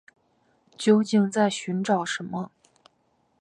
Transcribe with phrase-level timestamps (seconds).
[0.79, 2.49] 究竟在寻找什么